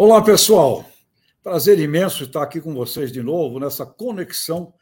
Olá, 0.00 0.22
pessoal. 0.22 0.88
Prazer 1.42 1.80
imenso 1.80 2.22
estar 2.22 2.44
aqui 2.44 2.60
com 2.60 2.72
vocês 2.72 3.10
de 3.10 3.20
novo 3.20 3.58
nessa 3.58 3.84
conexão 3.84 4.72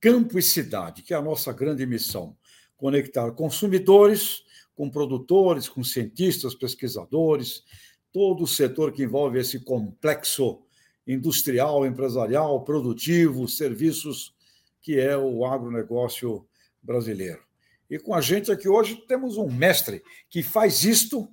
campo 0.00 0.38
e 0.38 0.42
cidade, 0.42 1.02
que 1.02 1.12
é 1.12 1.16
a 1.16 1.20
nossa 1.20 1.52
grande 1.52 1.84
missão. 1.84 2.36
Conectar 2.76 3.32
consumidores 3.32 4.44
com 4.76 4.88
produtores, 4.88 5.68
com 5.68 5.82
cientistas, 5.82 6.54
pesquisadores, 6.54 7.64
todo 8.12 8.44
o 8.44 8.46
setor 8.46 8.92
que 8.92 9.02
envolve 9.02 9.40
esse 9.40 9.58
complexo 9.58 10.62
industrial, 11.04 11.84
empresarial, 11.84 12.62
produtivo, 12.62 13.48
serviços, 13.48 14.36
que 14.80 15.00
é 15.00 15.16
o 15.16 15.44
agronegócio 15.44 16.46
brasileiro. 16.80 17.42
E 17.90 17.98
com 17.98 18.14
a 18.14 18.20
gente 18.20 18.52
aqui 18.52 18.68
hoje 18.68 18.94
temos 19.08 19.36
um 19.36 19.50
mestre 19.50 20.00
que 20.28 20.44
faz 20.44 20.84
isto 20.84 21.28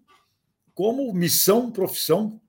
como 0.73 1.13
missão, 1.13 1.69
profissão 1.69 2.41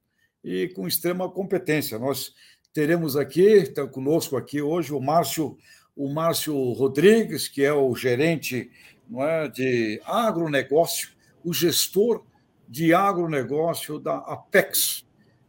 e 0.42 0.68
com 0.68 0.86
extrema 0.86 1.30
competência. 1.30 1.98
Nós 1.98 2.34
teremos 2.72 3.16
aqui, 3.16 3.42
está 3.42 3.86
conosco 3.86 4.36
aqui 4.36 4.62
hoje, 4.62 4.92
o 4.92 5.00
Márcio, 5.00 5.56
o 5.96 6.08
Márcio 6.08 6.54
Rodrigues, 6.72 7.48
que 7.48 7.64
é 7.64 7.72
o 7.72 7.94
gerente 7.94 8.70
não 9.08 9.22
é, 9.24 9.48
de 9.48 10.00
agronegócio, 10.04 11.10
o 11.44 11.52
gestor 11.52 12.22
de 12.68 12.92
agronegócio 12.92 13.98
da 13.98 14.18
Apex, 14.18 15.06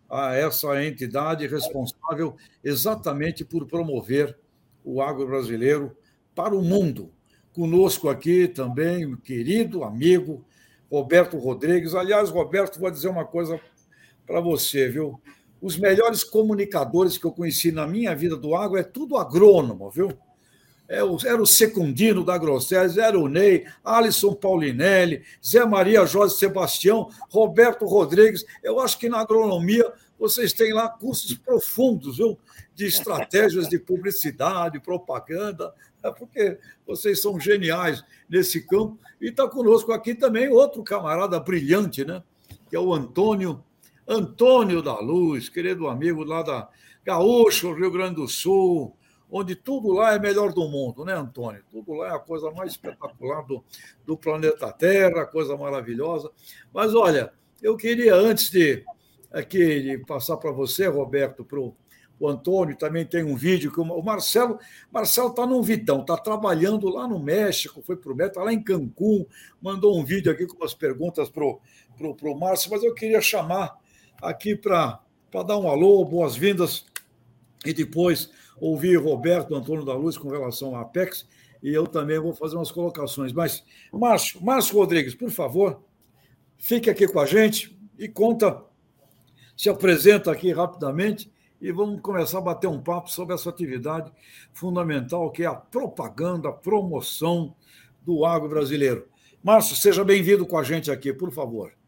a 0.09 0.33
essa 0.35 0.83
entidade 0.83 1.45
responsável 1.45 2.35
exatamente 2.63 3.43
por 3.45 3.67
promover 3.67 4.37
o 4.83 5.01
agro 5.01 5.27
brasileiro 5.27 5.95
para 6.33 6.55
o 6.55 6.63
mundo. 6.63 7.11
Conosco 7.53 8.09
aqui 8.09 8.47
também, 8.47 9.05
o 9.05 9.17
querido 9.17 9.83
amigo 9.83 10.45
Roberto 10.89 11.37
Rodrigues. 11.37 11.93
Aliás, 11.93 12.29
Roberto, 12.29 12.79
vou 12.79 12.89
dizer 12.89 13.09
uma 13.09 13.25
coisa 13.25 13.59
para 14.29 14.39
você, 14.39 14.87
viu? 14.87 15.19
Os 15.59 15.75
melhores 15.75 16.23
comunicadores 16.23 17.17
que 17.17 17.25
eu 17.25 17.31
conheci 17.31 17.71
na 17.71 17.87
minha 17.87 18.15
vida 18.15 18.37
do 18.37 18.53
agro 18.55 18.77
é 18.77 18.83
tudo 18.83 19.17
agrônomo, 19.17 19.89
viu? 19.89 20.11
É 20.87 20.99
era 21.25 21.41
o 21.41 21.47
Secundino 21.47 22.23
da 22.23 22.37
Grosseres, 22.37 22.97
era 22.97 23.19
o 23.19 23.27
Ney, 23.27 23.65
Alisson 23.83 24.35
Paulinelli, 24.35 25.23
Zé 25.43 25.65
Maria 25.65 26.05
Jorge 26.05 26.35
Sebastião, 26.35 27.09
Roberto 27.31 27.85
Rodrigues. 27.87 28.45
Eu 28.63 28.79
acho 28.79 28.99
que 28.99 29.09
na 29.09 29.19
agronomia 29.19 29.91
vocês 30.19 30.53
têm 30.53 30.73
lá 30.73 30.87
cursos 30.87 31.33
profundos, 31.33 32.17
viu? 32.17 32.37
De 32.75 32.85
estratégias 32.85 33.67
de 33.67 33.79
publicidade, 33.79 34.79
propaganda, 34.79 35.73
é 36.03 36.11
porque 36.11 36.59
vocês 36.85 37.19
são 37.19 37.39
geniais 37.39 38.03
nesse 38.29 38.61
campo. 38.61 38.97
E 39.19 39.29
está 39.29 39.47
conosco 39.47 39.91
aqui 39.91 40.13
também 40.13 40.49
outro 40.49 40.83
camarada 40.83 41.39
brilhante, 41.39 42.05
né? 42.05 42.21
Que 42.69 42.75
é 42.75 42.79
o 42.79 42.93
Antônio 42.93 43.63
Antônio 44.11 44.81
da 44.81 44.99
Luz, 44.99 45.49
querido 45.49 45.87
amigo 45.87 46.23
lá 46.23 46.41
da 46.41 46.67
Gaúcho, 47.05 47.75
Rio 47.75 47.91
Grande 47.91 48.15
do 48.15 48.27
Sul, 48.27 48.97
onde 49.29 49.55
tudo 49.55 49.91
lá 49.91 50.15
é 50.15 50.19
melhor 50.19 50.51
do 50.51 50.67
mundo, 50.67 51.05
né, 51.05 51.13
Antônio? 51.13 51.63
Tudo 51.69 51.93
lá 51.93 52.07
é 52.07 52.15
a 52.15 52.19
coisa 52.19 52.49
mais 52.49 52.71
espetacular 52.71 53.45
do, 53.45 53.63
do 54.07 54.17
planeta 54.17 54.71
Terra, 54.73 55.27
coisa 55.27 55.55
maravilhosa. 55.55 56.31
Mas 56.73 56.95
olha, 56.95 57.31
eu 57.61 57.77
queria, 57.77 58.15
antes 58.15 58.49
de, 58.49 58.83
aqui, 59.31 59.79
de 59.79 59.99
passar 59.99 60.37
para 60.37 60.51
você, 60.51 60.87
Roberto, 60.87 61.45
para 61.45 61.59
o 61.59 61.75
Antônio, 62.27 62.75
também 62.75 63.05
tem 63.05 63.23
um 63.23 63.35
vídeo 63.35 63.71
que 63.71 63.79
o 63.79 64.01
Marcelo 64.01 64.57
Marcelo 64.91 65.29
está 65.29 65.45
num 65.45 65.61
vidão, 65.61 66.01
está 66.01 66.17
trabalhando 66.17 66.89
lá 66.89 67.07
no 67.07 67.19
México, 67.19 67.83
foi 67.83 67.95
para 67.95 68.11
o 68.11 68.15
México, 68.15 68.39
está 68.39 68.43
lá 68.43 68.51
em 68.51 68.63
Cancún, 68.63 69.27
mandou 69.61 69.99
um 69.99 70.03
vídeo 70.03 70.31
aqui 70.31 70.47
com 70.47 70.57
umas 70.57 70.73
perguntas 70.73 71.29
para 71.29 71.45
o 71.45 72.39
Márcio, 72.39 72.71
mas 72.71 72.83
eu 72.83 72.95
queria 72.95 73.21
chamar 73.21 73.77
aqui 74.21 74.55
para 74.55 74.99
dar 75.31 75.57
um 75.57 75.69
alô, 75.69 76.03
boas-vindas, 76.05 76.85
e 77.65 77.73
depois 77.73 78.29
ouvir 78.59 78.97
Roberto 78.97 79.55
Antônio 79.55 79.85
da 79.85 79.93
Luz 79.93 80.17
com 80.17 80.29
relação 80.29 80.75
à 80.75 80.81
Apex, 80.81 81.27
e 81.61 81.69
eu 81.69 81.85
também 81.85 82.19
vou 82.19 82.33
fazer 82.33 82.55
umas 82.55 82.71
colocações. 82.71 83.33
Mas, 83.33 83.63
Márcio, 83.91 84.41
Márcio 84.43 84.75
Rodrigues, 84.75 85.15
por 85.15 85.29
favor, 85.29 85.81
fique 86.57 86.89
aqui 86.89 87.07
com 87.07 87.19
a 87.19 87.25
gente 87.25 87.77
e 87.97 88.07
conta, 88.07 88.63
se 89.57 89.69
apresenta 89.69 90.31
aqui 90.31 90.51
rapidamente 90.51 91.31
e 91.61 91.71
vamos 91.71 92.01
começar 92.01 92.37
a 92.37 92.41
bater 92.41 92.67
um 92.67 92.81
papo 92.81 93.11
sobre 93.11 93.35
essa 93.35 93.49
atividade 93.49 94.09
fundamental 94.53 95.29
que 95.31 95.43
é 95.43 95.47
a 95.47 95.53
propaganda, 95.53 96.47
a 96.47 96.53
promoção 96.53 97.53
do 98.01 98.23
agro 98.23 98.47
brasileiro. 98.47 99.07
Márcio, 99.43 99.75
seja 99.75 100.03
bem-vindo 100.03 100.45
com 100.45 100.57
a 100.57 100.63
gente 100.63 100.89
aqui, 100.89 101.13
por 101.13 101.31
favor. 101.31 101.78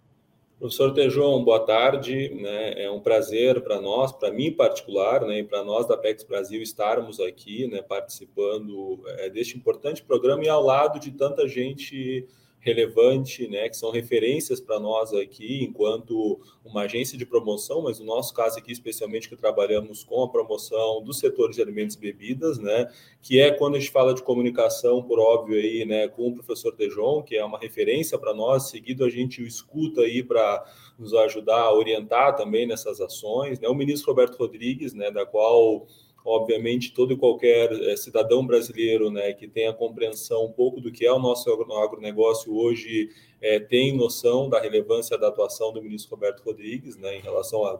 Professor 0.61 0.93
Tejon, 0.93 1.43
boa 1.43 1.65
tarde. 1.65 2.29
Né? 2.35 2.83
É 2.83 2.91
um 2.91 2.99
prazer 2.99 3.61
para 3.61 3.81
nós, 3.81 4.11
para 4.11 4.29
mim 4.29 4.45
em 4.45 4.53
particular, 4.53 5.25
né, 5.25 5.39
e 5.39 5.43
para 5.43 5.63
nós 5.63 5.87
da 5.87 5.97
PEX 5.97 6.23
Brasil 6.23 6.61
estarmos 6.61 7.19
aqui, 7.19 7.65
né, 7.65 7.81
participando 7.81 9.01
é, 9.17 9.27
deste 9.27 9.57
importante 9.57 10.03
programa 10.03 10.43
e 10.43 10.49
ao 10.49 10.61
lado 10.61 10.99
de 10.99 11.09
tanta 11.09 11.47
gente 11.47 12.27
relevante, 12.61 13.47
né, 13.47 13.67
que 13.67 13.75
são 13.75 13.91
referências 13.91 14.61
para 14.61 14.79
nós 14.79 15.11
aqui, 15.13 15.63
enquanto 15.63 16.39
uma 16.63 16.83
agência 16.83 17.17
de 17.17 17.25
promoção, 17.25 17.81
mas 17.81 17.99
no 17.99 18.05
nosso 18.05 18.33
caso 18.33 18.57
aqui, 18.57 18.71
especialmente, 18.71 19.27
que 19.27 19.35
trabalhamos 19.35 20.03
com 20.03 20.23
a 20.23 20.29
promoção 20.29 21.03
do 21.03 21.11
setor 21.11 21.49
de 21.51 21.61
alimentos 21.61 21.95
e 21.95 21.99
bebidas, 21.99 22.59
né, 22.59 22.87
que 23.21 23.41
é 23.41 23.51
quando 23.51 23.75
a 23.75 23.79
gente 23.79 23.91
fala 23.91 24.13
de 24.13 24.21
comunicação, 24.21 25.01
por 25.01 25.19
óbvio, 25.19 25.59
aí, 25.59 25.85
né, 25.85 26.07
com 26.07 26.27
o 26.27 26.33
professor 26.35 26.71
Tejon, 26.71 27.23
que 27.23 27.35
é 27.35 27.43
uma 27.43 27.57
referência 27.57 28.17
para 28.17 28.33
nós, 28.33 28.69
seguido 28.69 29.03
a 29.03 29.09
gente 29.09 29.41
o 29.41 29.47
escuta 29.47 30.01
aí 30.01 30.23
para 30.23 30.63
nos 30.99 31.15
ajudar 31.15 31.61
a 31.61 31.73
orientar 31.73 32.35
também 32.35 32.67
nessas 32.67 33.01
ações, 33.01 33.59
né, 33.59 33.67
o 33.67 33.73
ministro 33.73 34.11
Roberto 34.11 34.37
Rodrigues, 34.37 34.93
né, 34.93 35.09
da 35.09 35.25
qual 35.25 35.87
obviamente 36.23 36.93
todo 36.93 37.13
e 37.13 37.17
qualquer 37.17 37.71
é, 37.71 37.95
cidadão 37.95 38.45
brasileiro 38.45 39.09
né, 39.09 39.33
que 39.33 39.47
tenha 39.47 39.73
compreensão 39.73 40.45
um 40.45 40.51
pouco 40.51 40.79
do 40.79 40.91
que 40.91 41.05
é 41.05 41.11
o 41.11 41.19
nosso 41.19 41.49
agronegócio 41.51 42.55
hoje 42.55 43.09
é, 43.41 43.59
tem 43.59 43.97
noção 43.97 44.47
da 44.47 44.59
relevância 44.59 45.17
da 45.17 45.29
atuação 45.29 45.73
do 45.73 45.81
ministro 45.81 46.15
Roberto 46.15 46.43
Rodrigues 46.43 46.95
né, 46.95 47.17
em 47.17 47.21
relação 47.21 47.65
a, 47.65 47.71
a, 47.73 47.79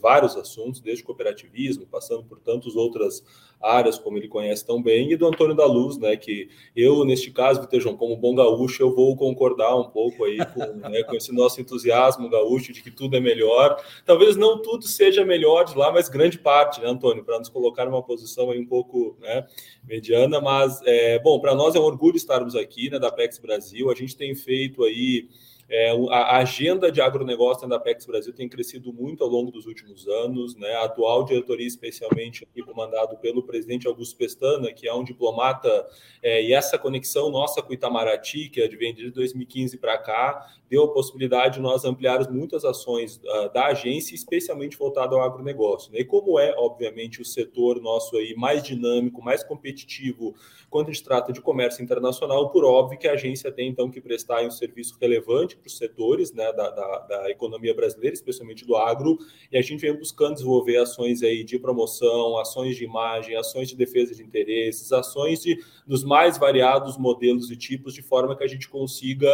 vários 0.00 0.36
assuntos, 0.36 0.80
desde 0.80 1.04
cooperativismo, 1.04 1.86
passando 1.86 2.24
por 2.24 2.40
tantas 2.40 2.74
outras 2.74 3.22
áreas, 3.60 3.98
como 3.98 4.16
ele 4.16 4.28
conhece 4.28 4.66
tão 4.66 4.82
bem, 4.82 5.12
e 5.12 5.16
do 5.16 5.26
Antônio 5.26 5.54
da 5.54 5.66
Luz, 5.66 5.98
né, 5.98 6.16
que 6.16 6.48
eu, 6.74 7.04
neste 7.04 7.30
caso, 7.30 7.60
Vitejão, 7.60 7.96
como 7.96 8.16
bom 8.16 8.34
gaúcho, 8.34 8.82
eu 8.82 8.94
vou 8.94 9.14
concordar 9.16 9.76
um 9.76 9.90
pouco 9.90 10.24
aí 10.24 10.38
com, 10.38 10.88
né, 10.88 11.02
com 11.02 11.14
esse 11.14 11.32
nosso 11.34 11.60
entusiasmo 11.60 12.28
gaúcho 12.28 12.72
de 12.72 12.82
que 12.82 12.90
tudo 12.90 13.16
é 13.16 13.20
melhor. 13.20 13.82
Talvez 14.04 14.36
não 14.36 14.60
tudo 14.60 14.84
seja 14.84 15.24
melhor 15.24 15.64
de 15.64 15.76
lá, 15.76 15.92
mas 15.92 16.08
grande 16.08 16.38
parte, 16.38 16.80
né, 16.80 16.88
Antônio, 16.88 17.24
para 17.24 17.38
nos 17.38 17.48
colocar 17.48 17.84
numa 17.84 18.02
posição 18.02 18.50
aí 18.50 18.58
um 18.58 18.66
pouco 18.66 19.16
né, 19.20 19.46
mediana, 19.84 20.40
mas, 20.40 20.80
é, 20.84 21.18
bom, 21.18 21.38
para 21.40 21.54
nós 21.54 21.74
é 21.74 21.80
um 21.80 21.84
orgulho 21.84 22.16
estarmos 22.16 22.54
aqui, 22.54 22.88
né, 22.88 22.98
da 22.98 23.10
PEX 23.10 23.38
Brasil, 23.38 23.90
a 23.90 23.94
gente 23.94 24.16
tem 24.16 24.34
feito 24.34 24.85
aí 24.86 25.28
é, 25.68 25.90
a 26.10 26.38
agenda 26.38 26.92
de 26.92 27.00
agronegócio 27.00 27.68
da 27.68 27.76
Apex 27.76 28.06
Brasil 28.06 28.32
tem 28.32 28.48
crescido 28.48 28.92
muito 28.92 29.24
ao 29.24 29.30
longo 29.30 29.50
dos 29.50 29.66
últimos 29.66 30.06
anos. 30.06 30.54
Né? 30.54 30.72
A 30.74 30.84
atual 30.84 31.24
diretoria, 31.24 31.66
especialmente 31.66 32.44
aqui 32.44 32.62
comandado 32.62 33.16
pelo 33.16 33.42
presidente 33.42 33.86
Augusto 33.88 34.16
Pestana, 34.16 34.72
que 34.72 34.86
é 34.86 34.94
um 34.94 35.02
diplomata, 35.02 35.86
é, 36.22 36.42
e 36.42 36.52
essa 36.52 36.78
conexão 36.78 37.30
nossa 37.30 37.60
com 37.62 37.72
Itamaraty, 37.72 38.48
que 38.48 38.66
vem 38.76 38.94
de 38.94 39.10
2015 39.10 39.76
para 39.78 39.98
cá, 39.98 40.46
deu 40.70 40.84
a 40.84 40.92
possibilidade 40.92 41.54
de 41.54 41.60
nós 41.60 41.84
ampliarmos 41.84 42.28
muitas 42.28 42.64
ações 42.64 43.20
uh, 43.24 43.52
da 43.52 43.66
agência, 43.66 44.14
especialmente 44.14 44.76
voltado 44.76 45.14
ao 45.14 45.22
agronegócio. 45.22 45.92
Né? 45.92 46.00
E 46.00 46.04
como 46.04 46.38
é, 46.38 46.54
obviamente, 46.56 47.22
o 47.22 47.24
setor 47.24 47.80
nosso 47.80 48.16
aí 48.16 48.34
mais 48.36 48.62
dinâmico, 48.62 49.22
mais 49.22 49.42
competitivo 49.44 50.34
quando 50.68 50.88
a 50.88 50.92
gente 50.92 51.04
trata 51.04 51.32
de 51.32 51.40
comércio 51.40 51.82
internacional, 51.82 52.50
por 52.50 52.64
óbvio 52.64 52.98
que 52.98 53.06
a 53.08 53.12
agência 53.12 53.50
tem 53.52 53.68
então 53.68 53.90
que 53.90 54.00
prestar 54.00 54.42
um 54.42 54.50
serviço 54.50 54.96
relevante 55.00 55.55
para 55.56 55.66
os 55.66 55.76
setores 55.76 56.32
né, 56.32 56.52
da, 56.52 56.70
da, 56.70 56.98
da, 56.98 57.30
economia 57.30 57.74
brasileira, 57.74 58.14
especialmente 58.14 58.64
do 58.64 58.76
agro, 58.76 59.18
e 59.50 59.56
a 59.56 59.62
gente 59.62 59.80
vem 59.80 59.96
buscando 59.96 60.34
desenvolver 60.34 60.76
ações 60.76 61.22
aí 61.22 61.42
de 61.42 61.58
promoção, 61.58 62.38
ações 62.38 62.76
de 62.76 62.84
imagem, 62.84 63.36
ações 63.36 63.68
de 63.68 63.76
defesa 63.76 64.14
de 64.14 64.22
interesses, 64.22 64.92
ações 64.92 65.42
de, 65.42 65.58
dos 65.86 66.04
mais 66.04 66.38
variados 66.38 66.96
modelos 66.96 67.50
e 67.50 67.56
tipos, 67.56 67.94
de 67.94 68.02
forma 68.02 68.36
que 68.36 68.44
a 68.44 68.48
gente 68.48 68.68
consiga 68.68 69.28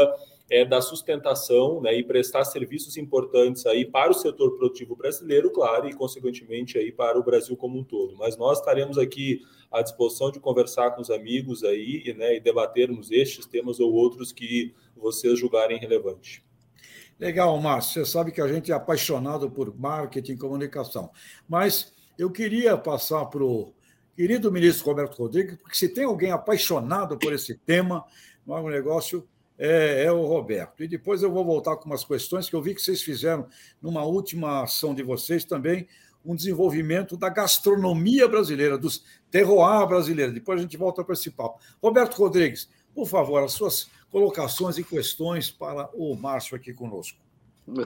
é, 0.51 0.65
da 0.65 0.81
sustentação 0.81 1.81
né, 1.81 1.95
e 1.95 2.05
prestar 2.05 2.45
serviços 2.45 2.97
importantes 2.97 3.65
aí 3.67 3.85
para 3.85 4.11
o 4.11 4.15
setor 4.15 4.57
produtivo 4.57 4.95
brasileiro, 4.95 5.51
claro, 5.51 5.89
e 5.89 5.95
consequentemente 5.95 6.77
aí 6.79 6.93
para 6.93 7.19
o 7.19 7.23
Brasil 7.23 7.57
como 7.57 7.79
um 7.79 7.85
todo. 7.85 8.17
Mas 8.17 8.37
nós 8.37 8.59
estaremos 8.59 8.99
aqui 8.99 9.41
à 9.71 9.83
disposição 9.83 10.31
de 10.31 10.39
conversar 10.39 10.91
com 10.93 11.01
os 11.01 11.11
amigos 11.11 11.65
aí 11.65 12.15
né, 12.17 12.37
e 12.37 12.41
debatermos 12.41 13.11
estes 13.11 13.47
temas 13.47 13.81
ou 13.81 13.93
outros 13.93 14.33
que 14.33 14.75
vocês 14.97 15.39
julgarem 15.39 15.79
relevante. 15.79 16.45
Legal, 17.19 17.59
Márcio. 17.61 18.05
Você 18.05 18.11
sabe 18.11 18.33
que 18.33 18.41
a 18.41 18.49
gente 18.49 18.73
é 18.73 18.75
apaixonado 18.75 19.51
por 19.51 19.75
marketing 19.79 20.33
e 20.33 20.39
comunicação. 20.39 21.11
Mas 21.49 21.93
eu 22.19 22.31
queria 22.31 22.77
passar 22.77 23.27
para 23.27 23.45
o 23.45 23.73
querido 24.17 24.51
ministro 24.53 24.87
Roberto 24.87 25.19
Rodrigues, 25.19 25.57
porque 25.57 25.77
se 25.77 25.89
tem 25.89 26.05
alguém 26.05 26.33
apaixonado 26.33 27.19
por 27.19 27.33
esse 27.33 27.57
tema, 27.57 28.05
no 28.45 28.55
agronegócio, 28.55 29.27
é, 29.65 30.07
é, 30.07 30.13
o 30.13 30.27
Roberto. 30.27 30.83
E 30.83 30.89
depois 30.89 31.23
eu 31.23 31.31
vou 31.31 31.45
voltar 31.45 31.77
com 31.77 31.87
umas 31.87 32.05
questões 32.05 32.51
que 32.51 32.57
eu 32.57 32.61
vi 32.61 32.75
que 32.75 32.83
vocês 32.83 33.01
fizeram 33.01 33.47
numa 33.81 34.05
última 34.05 34.65
ação 34.65 34.93
de 34.93 35.05
vocês 35.05 35.45
também, 35.45 35.87
um 36.25 36.35
desenvolvimento 36.35 37.17
da 37.17 37.29
gastronomia 37.29 38.27
brasileira, 38.27 38.77
dos 38.77 39.05
terroir 39.31 39.87
brasileiros. 39.87 40.35
Depois 40.35 40.59
a 40.59 40.63
gente 40.63 40.77
volta 40.77 41.05
para 41.05 41.13
esse 41.13 41.31
papo. 41.31 41.61
Roberto 41.81 42.17
Rodrigues, 42.17 42.69
por 42.93 43.07
favor, 43.07 43.41
as 43.41 43.53
suas 43.53 43.89
colocações 44.11 44.79
e 44.79 44.85
questões 44.85 45.49
para 45.49 45.89
o 45.95 46.17
Márcio 46.17 46.57
aqui 46.57 46.75
conosco. 46.75 47.17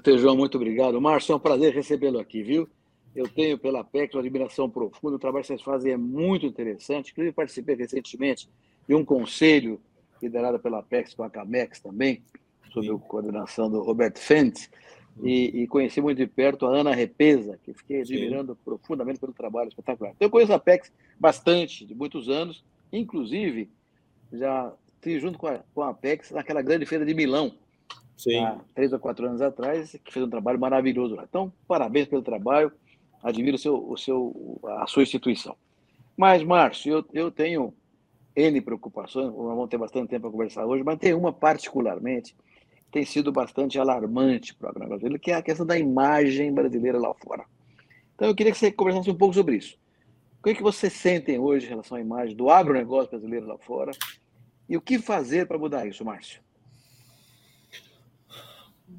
Tejão, 0.02 0.34
muito 0.34 0.56
obrigado. 0.56 0.98
Márcio, 0.98 1.34
é 1.34 1.36
um 1.36 1.40
prazer 1.40 1.74
recebê-lo 1.74 2.18
aqui, 2.18 2.42
viu? 2.42 2.66
Eu 3.14 3.28
tenho 3.28 3.58
pela 3.58 3.84
PEC 3.84 4.14
uma 4.14 4.22
admiração 4.22 4.68
profunda, 4.68 5.16
o 5.16 5.18
trabalho 5.18 5.42
que 5.42 5.48
vocês 5.48 5.62
fazem 5.62 5.92
é 5.92 5.96
muito 5.98 6.46
interessante. 6.46 7.12
Inclusive, 7.12 7.34
participei 7.34 7.74
recentemente 7.74 8.48
de 8.88 8.94
um 8.94 9.04
conselho 9.04 9.78
liderado 10.22 10.58
pela 10.58 10.82
PEX 10.82 11.14
com 11.14 11.22
a 11.22 11.30
CAMEX 11.30 11.80
também, 11.80 12.22
sob 12.72 12.90
a 12.90 12.98
coordenação 12.98 13.70
do 13.70 13.82
Roberto 13.82 14.18
Fentes, 14.18 14.70
e, 15.22 15.62
e, 15.62 15.66
conheci 15.66 16.00
muito 16.00 16.18
de 16.18 16.26
perto 16.26 16.66
a 16.66 16.76
Ana 16.76 16.94
Repesa, 16.94 17.58
que 17.62 17.72
fiquei 17.72 18.02
admirando 18.02 18.54
Sim. 18.54 18.60
profundamente 18.62 19.18
pelo 19.18 19.32
trabalho 19.32 19.68
espetacular. 19.68 20.12
Então, 20.14 20.26
eu 20.26 20.30
conheço 20.30 20.52
a 20.52 20.58
PEX 20.58 20.92
bastante, 21.18 21.86
de 21.86 21.94
muitos 21.94 22.28
anos, 22.28 22.62
inclusive 22.92 23.70
já 24.30 24.72
estive 24.94 25.20
junto 25.20 25.38
com 25.38 25.46
a, 25.46 25.60
com 25.74 25.82
a 25.82 25.94
PEX 25.94 26.32
naquela 26.32 26.60
grande 26.60 26.84
feira 26.84 27.06
de 27.06 27.14
Milão, 27.14 27.54
Sim. 28.16 28.38
há 28.44 28.60
três 28.74 28.92
ou 28.92 28.98
quatro 28.98 29.26
anos 29.26 29.40
atrás, 29.40 29.98
que 30.04 30.12
fez 30.12 30.24
um 30.24 30.30
trabalho 30.30 30.58
maravilhoso 30.58 31.14
lá. 31.14 31.24
Então, 31.28 31.52
parabéns 31.66 32.08
pelo 32.08 32.22
trabalho, 32.22 32.70
admiro 33.22 33.56
o 33.56 33.58
seu, 33.58 33.90
o 33.90 33.96
seu, 33.96 34.60
a 34.78 34.86
sua 34.86 35.02
instituição. 35.02 35.56
Mas, 36.16 36.42
Márcio, 36.42 36.92
eu, 36.92 37.04
eu 37.12 37.30
tenho 37.30 37.72
N 38.36 38.60
preocupações, 38.60 39.32
vamos 39.34 39.68
ter 39.68 39.78
bastante 39.78 40.10
tempo 40.10 40.22
para 40.22 40.30
conversar 40.30 40.66
hoje, 40.66 40.84
mas 40.84 40.98
tem 40.98 41.14
uma 41.14 41.32
particularmente 41.32 42.36
que 42.84 42.92
tem 42.92 43.04
sido 43.04 43.32
bastante 43.32 43.78
alarmante 43.78 44.54
para 44.54 44.66
o 44.66 44.70
agronegócio 44.70 45.18
que 45.18 45.30
é 45.30 45.34
a 45.34 45.42
questão 45.42 45.64
da 45.64 45.78
imagem 45.78 46.52
brasileira 46.52 46.98
lá 46.98 47.14
fora. 47.14 47.46
Então, 48.14 48.28
eu 48.28 48.34
queria 48.34 48.52
que 48.52 48.58
você 48.58 48.70
conversasse 48.70 49.10
um 49.10 49.14
pouco 49.14 49.34
sobre 49.34 49.56
isso. 49.56 49.78
O 50.38 50.42
que, 50.44 50.50
é 50.50 50.54
que 50.54 50.62
vocês 50.62 50.92
sentem 50.92 51.38
hoje 51.38 51.66
em 51.66 51.70
relação 51.70 51.96
à 51.96 52.00
imagem 52.00 52.36
do 52.36 52.50
agronegócio 52.50 53.10
brasileiro 53.10 53.46
lá 53.46 53.58
fora? 53.58 53.92
E 54.68 54.76
o 54.76 54.80
que 54.80 54.98
fazer 54.98 55.46
para 55.46 55.58
mudar 55.58 55.86
isso, 55.86 56.04
Márcio? 56.04 56.45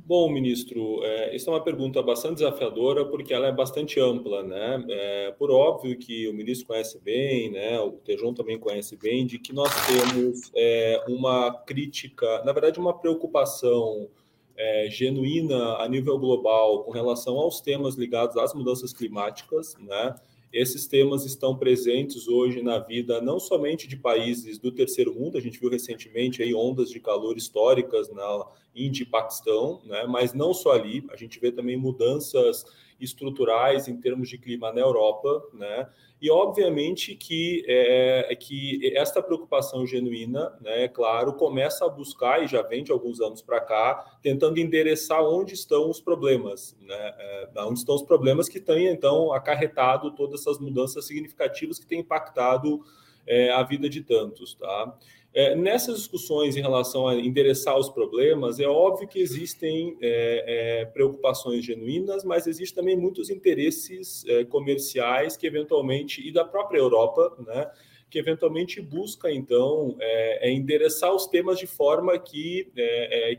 Bom, 0.07 0.29
ministro, 0.31 1.03
é, 1.03 1.35
isso 1.35 1.49
é 1.49 1.53
uma 1.53 1.61
pergunta 1.61 2.01
bastante 2.01 2.35
desafiadora 2.35 3.03
porque 3.03 3.33
ela 3.33 3.47
é 3.47 3.51
bastante 3.51 3.99
ampla, 3.99 4.41
né? 4.41 4.85
É, 4.87 5.31
por 5.31 5.51
óbvio 5.51 5.97
que 5.97 6.29
o 6.29 6.33
ministro 6.33 6.65
conhece 6.65 6.97
bem, 6.97 7.51
né? 7.51 7.77
O 7.81 7.91
Tejon 7.91 8.33
também 8.33 8.57
conhece 8.57 8.95
bem, 8.95 9.25
de 9.25 9.37
que 9.37 9.51
nós 9.51 9.69
temos 9.85 10.49
é, 10.55 11.03
uma 11.09 11.51
crítica, 11.65 12.41
na 12.45 12.53
verdade, 12.53 12.79
uma 12.79 12.97
preocupação 12.97 14.07
é, 14.55 14.87
genuína 14.89 15.75
a 15.75 15.89
nível 15.89 16.17
global 16.17 16.85
com 16.85 16.91
relação 16.91 17.35
aos 17.35 17.59
temas 17.59 17.95
ligados 17.95 18.37
às 18.37 18.53
mudanças 18.53 18.93
climáticas, 18.93 19.75
né? 19.77 20.15
Esses 20.53 20.87
temas 20.87 21.25
estão 21.25 21.57
presentes 21.57 22.29
hoje 22.29 22.61
na 22.61 22.79
vida 22.79 23.19
não 23.19 23.41
somente 23.41 23.87
de 23.87 23.97
países 23.97 24.57
do 24.57 24.71
terceiro 24.71 25.13
mundo, 25.13 25.37
a 25.37 25.41
gente 25.41 25.59
viu 25.59 25.69
recentemente 25.69 26.41
aí 26.41 26.55
ondas 26.55 26.89
de 26.89 27.01
calor 27.01 27.35
históricas 27.35 28.09
na 28.09 28.45
Índia 28.77 29.03
e 29.03 29.05
Paquistão, 29.05 29.81
né? 29.85 30.05
mas 30.07 30.33
não 30.33 30.53
só 30.53 30.71
ali, 30.71 31.05
a 31.11 31.15
gente 31.15 31.39
vê 31.39 31.51
também 31.51 31.77
mudanças 31.77 32.65
estruturais 32.99 33.87
em 33.87 33.97
termos 33.97 34.29
de 34.29 34.37
clima 34.37 34.71
na 34.71 34.81
Europa, 34.81 35.43
né? 35.53 35.87
E 36.19 36.31
obviamente 36.31 37.13
que 37.13 37.63
é, 37.67 38.35
que 38.35 38.91
esta 38.95 39.21
preocupação 39.21 39.85
genuína, 39.85 40.57
né, 40.59 40.85
é 40.85 40.87
claro, 40.87 41.33
começa 41.33 41.85
a 41.85 41.89
buscar 41.89 42.43
e 42.43 42.47
já 42.47 42.63
vem 42.63 42.83
de 42.83 42.91
alguns 42.91 43.21
anos 43.21 43.41
para 43.41 43.61
cá, 43.61 44.17
tentando 44.21 44.59
endereçar 44.59 45.23
onde 45.23 45.53
estão 45.53 45.89
os 45.91 46.01
problemas, 46.01 46.75
né? 46.81 47.13
É, 47.19 47.49
onde 47.57 47.79
estão 47.79 47.95
os 47.95 48.01
problemas 48.01 48.49
que 48.49 48.59
têm 48.59 48.87
então 48.87 49.31
acarretado 49.31 50.15
todas 50.15 50.41
essas 50.41 50.59
mudanças 50.59 51.05
significativas 51.05 51.77
que 51.77 51.85
têm 51.85 51.99
impactado 51.99 52.83
é, 53.27 53.51
a 53.51 53.61
vida 53.61 53.87
de 53.89 54.01
tantos, 54.01 54.55
tá? 54.55 54.97
É, 55.39 55.53
nessas 55.53 55.99
discussões 55.99 56.57
em 56.57 56.61
relação 56.61 57.07
a 57.07 57.13
endereçar 57.13 57.77
os 57.77 57.89
problemas, 57.89 58.59
é 58.59 58.65
óbvio 58.65 59.07
que 59.07 59.19
existem 59.19 59.95
é, 60.01 60.79
é, 60.81 60.85
preocupações 60.85 61.63
genuínas, 61.63 62.23
mas 62.23 62.47
existem 62.47 62.75
também 62.75 62.97
muitos 62.97 63.29
interesses 63.29 64.25
é, 64.25 64.43
comerciais 64.45 65.37
que 65.37 65.45
eventualmente, 65.45 66.27
e 66.27 66.31
da 66.31 66.43
própria 66.43 66.79
Europa, 66.79 67.37
né, 67.45 67.69
que 68.09 68.17
eventualmente 68.17 68.81
busca, 68.81 69.31
então, 69.31 69.95
é, 69.99 70.49
é 70.49 70.51
endereçar 70.51 71.13
os 71.13 71.27
temas 71.27 71.59
de 71.59 71.67
forma 71.67 72.17
que, 72.17 72.71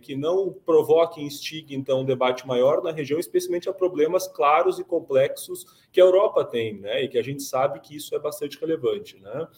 que 0.03 0.15
não 0.15 0.53
provoque 0.53 1.21
e 1.21 1.25
instigue, 1.25 1.75
então, 1.75 2.03
um 2.03 2.05
debate 2.05 2.47
maior 2.47 2.81
na 2.81 2.93
região, 2.93 3.19
especialmente 3.19 3.69
a 3.69 3.73
problemas 3.73 4.29
claros 4.29 4.79
e 4.79 4.85
complexos 4.85 5.67
que 5.91 6.01
a 6.01 6.05
Europa 6.05 6.45
tem, 6.45 6.79
né, 6.79 7.03
e 7.03 7.09
que 7.09 7.19
a 7.19 7.23
gente 7.25 7.43
sabe 7.43 7.81
que 7.81 7.97
isso 7.97 8.15
é 8.15 8.21
bastante 8.21 8.57
relevante, 8.61 9.19
né. 9.19 9.49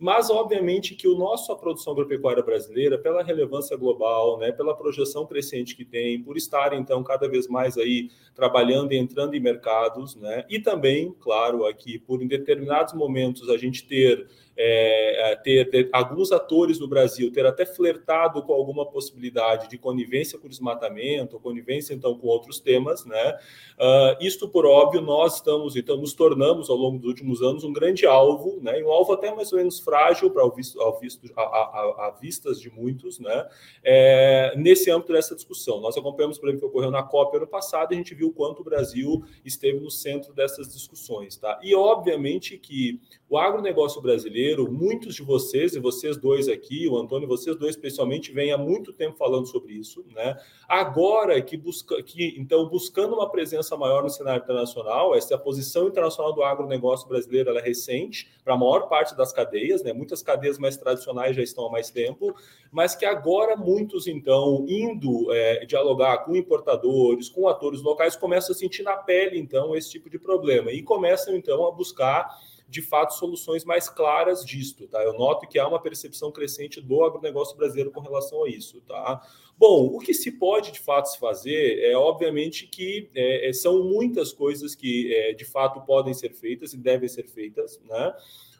Mas, 0.00 0.30
obviamente, 0.30 0.94
que 0.94 1.06
o 1.06 1.14
nosso 1.14 1.52
a 1.52 1.56
produção 1.56 1.92
agropecuária 1.92 2.42
brasileira, 2.42 2.96
pela 2.96 3.22
relevância 3.22 3.76
global, 3.76 4.38
né, 4.38 4.50
pela 4.50 4.74
projeção 4.74 5.26
crescente 5.26 5.76
que 5.76 5.84
tem, 5.84 6.22
por 6.22 6.38
estar, 6.38 6.72
então, 6.72 7.04
cada 7.04 7.28
vez 7.28 7.46
mais 7.46 7.76
aí 7.76 8.08
trabalhando 8.34 8.92
e 8.92 8.96
entrando 8.96 9.34
em 9.34 9.40
mercados, 9.40 10.16
né, 10.16 10.46
e 10.48 10.58
também, 10.58 11.14
claro, 11.20 11.66
aqui, 11.66 11.98
por 11.98 12.22
em 12.22 12.26
determinados 12.26 12.94
momentos 12.94 13.50
a 13.50 13.58
gente 13.58 13.86
ter 13.86 14.26
é, 14.62 15.32
é, 15.32 15.36
ter, 15.36 15.70
ter, 15.70 15.88
alguns 15.90 16.30
atores 16.30 16.78
no 16.78 16.86
Brasil 16.86 17.32
ter 17.32 17.46
até 17.46 17.64
flertado 17.64 18.42
com 18.42 18.52
alguma 18.52 18.84
possibilidade 18.84 19.70
de 19.70 19.78
conivência 19.78 20.38
com 20.38 20.46
desmatamento, 20.46 21.40
conivência 21.40 21.94
então 21.94 22.14
com 22.18 22.26
outros 22.26 22.60
temas, 22.60 23.06
né? 23.06 23.38
Uh, 23.78 24.22
isto 24.22 24.46
por 24.46 24.66
óbvio 24.66 25.00
nós 25.00 25.36
estamos 25.36 25.76
então 25.76 25.96
nos 25.96 26.12
tornamos 26.12 26.68
ao 26.68 26.76
longo 26.76 26.98
dos 26.98 27.08
últimos 27.08 27.40
anos 27.40 27.64
um 27.64 27.72
grande 27.72 28.04
alvo, 28.04 28.58
né? 28.60 28.78
E 28.78 28.84
um 28.84 28.90
alvo 28.90 29.14
até 29.14 29.34
mais 29.34 29.50
ou 29.50 29.58
menos 29.58 29.80
frágil 29.80 30.30
para 30.30 30.44
o 30.44 30.50
visto, 30.50 30.78
ao 30.78 31.00
visto, 31.00 31.26
a, 31.34 31.40
a, 31.40 32.06
a, 32.08 32.16
vistas 32.20 32.60
de 32.60 32.68
muitos, 32.70 33.18
né? 33.18 33.48
É, 33.82 34.52
nesse 34.58 34.90
âmbito 34.90 35.14
dessa 35.14 35.34
discussão, 35.34 35.80
nós 35.80 35.96
acompanhamos 35.96 36.38
por 36.38 36.50
exemplo 36.50 36.68
o 36.68 36.70
que 36.70 36.76
ocorreu 36.76 36.90
na 36.90 37.02
COP 37.02 37.38
ano 37.38 37.46
passado, 37.46 37.92
e 37.92 37.94
a 37.94 37.96
gente 37.96 38.14
viu 38.14 38.30
quanto 38.30 38.60
o 38.60 38.64
Brasil 38.64 39.24
esteve 39.42 39.80
no 39.80 39.90
centro 39.90 40.34
dessas 40.34 40.70
discussões, 40.70 41.38
tá? 41.38 41.58
E 41.62 41.74
obviamente 41.74 42.58
que 42.58 43.00
o 43.30 43.38
agronegócio 43.38 44.02
brasileiro, 44.02 44.49
muitos 44.58 45.14
de 45.14 45.22
vocês, 45.22 45.74
e 45.74 45.80
vocês 45.80 46.16
dois 46.16 46.48
aqui, 46.48 46.88
o 46.88 46.96
Antônio, 46.96 47.28
vocês 47.28 47.56
dois 47.56 47.74
especialmente, 47.74 48.32
vêm 48.32 48.52
há 48.52 48.58
muito 48.58 48.92
tempo 48.92 49.16
falando 49.16 49.46
sobre 49.46 49.74
isso, 49.74 50.04
né? 50.14 50.36
Agora 50.68 51.40
que 51.40 51.56
busca, 51.56 52.02
que 52.02 52.34
então 52.38 52.68
buscando 52.68 53.14
uma 53.14 53.30
presença 53.30 53.76
maior 53.76 54.02
no 54.02 54.10
cenário 54.10 54.42
internacional, 54.42 55.14
essa 55.14 55.36
posição 55.38 55.88
internacional 55.88 56.32
do 56.32 56.42
agronegócio 56.42 57.08
brasileiro 57.08 57.56
é 57.56 57.60
recente 57.60 58.28
para 58.44 58.54
a 58.54 58.56
maior 58.56 58.88
parte 58.88 59.16
das 59.16 59.32
cadeias, 59.32 59.82
né? 59.82 59.92
Muitas 59.92 60.22
cadeias 60.22 60.58
mais 60.58 60.76
tradicionais 60.76 61.36
já 61.36 61.42
estão 61.42 61.66
há 61.66 61.70
mais 61.70 61.90
tempo, 61.90 62.34
mas 62.70 62.94
que 62.94 63.04
agora 63.04 63.56
muitos 63.56 64.06
então 64.06 64.64
indo 64.68 65.32
é, 65.32 65.64
dialogar 65.66 66.18
com 66.18 66.34
importadores, 66.34 67.28
com 67.28 67.48
atores 67.48 67.82
locais, 67.82 68.16
começam 68.16 68.54
a 68.54 68.58
sentir 68.58 68.82
na 68.82 68.96
pele 68.96 69.38
então 69.38 69.76
esse 69.76 69.90
tipo 69.90 70.08
de 70.08 70.18
problema 70.18 70.72
e 70.72 70.82
começam 70.82 71.36
então 71.36 71.66
a 71.66 71.70
buscar 71.70 72.28
de 72.70 72.80
fato, 72.80 73.14
soluções 73.14 73.64
mais 73.64 73.88
claras 73.88 74.44
disto, 74.44 74.86
tá? 74.86 75.02
Eu 75.02 75.14
noto 75.14 75.48
que 75.48 75.58
há 75.58 75.66
uma 75.66 75.82
percepção 75.82 76.30
crescente 76.30 76.80
do 76.80 77.02
agronegócio 77.02 77.56
brasileiro 77.56 77.90
com 77.90 78.00
relação 78.00 78.44
a 78.44 78.48
isso, 78.48 78.80
tá? 78.82 79.20
Bom, 79.58 79.86
o 79.86 79.98
que 79.98 80.14
se 80.14 80.30
pode 80.30 80.70
de 80.70 80.78
fato 80.78 81.06
se 81.06 81.18
fazer 81.18 81.80
é, 81.80 81.96
obviamente, 81.96 82.68
que 82.68 83.10
é, 83.12 83.48
é 83.48 83.52
são 83.52 83.82
muitas 83.82 84.32
coisas 84.32 84.76
que 84.76 85.12
é, 85.12 85.32
de 85.32 85.44
fato 85.44 85.80
podem 85.80 86.14
ser 86.14 86.32
feitas 86.32 86.72
e 86.72 86.78
devem 86.78 87.08
ser 87.08 87.26
feitas, 87.26 87.80
né? 87.88 88.14